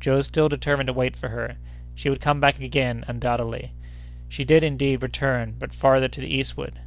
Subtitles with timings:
[0.00, 1.54] Joe still determined to wait for her;
[1.94, 3.74] she would come back again, undoubtedly.
[4.28, 6.80] She did, indeed, return, but farther to the eastward.